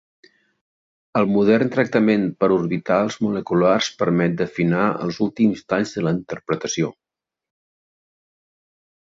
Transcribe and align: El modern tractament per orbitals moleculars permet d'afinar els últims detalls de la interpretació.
El 1.19 1.27
modern 1.33 1.67
tractament 1.75 2.23
per 2.43 2.49
orbitals 2.55 3.17
moleculars 3.25 3.91
permet 4.01 4.39
d'afinar 4.41 4.89
els 5.05 5.21
últims 5.27 5.63
detalls 5.63 5.95
de 5.99 6.05
la 6.09 6.17
interpretació. 6.23 6.91